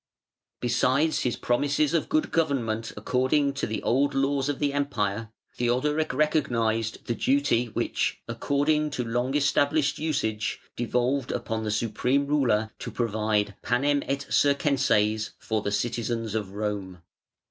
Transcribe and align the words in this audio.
Besides 0.61 1.19
his 1.19 1.35
promises 1.35 1.93
of 1.93 2.09
good 2.09 2.31
government 2.31 2.91
according 2.97 3.53
to 3.53 3.67
the 3.67 3.83
old 3.83 4.15
laws 4.15 4.49
of 4.49 4.59
Empire, 4.59 5.29
Theodoric 5.55 6.11
recognised 6.11 7.05
the 7.05 7.13
duty 7.13 7.65
which, 7.67 8.19
according 8.27 8.89
to 8.97 9.03
long 9.05 9.35
established 9.35 9.99
usage, 9.99 10.59
devolved 10.75 11.31
upon 11.31 11.63
the 11.63 11.69
supreme 11.69 12.25
ruler 12.25 12.71
to 12.79 12.89
provide 12.89 13.53
"panem 13.61 14.01
et 14.07 14.25
circenses" 14.27 15.33
for 15.37 15.61
the 15.61 15.71
citizens 15.71 16.33
of 16.33 16.49
Rome. 16.49 17.03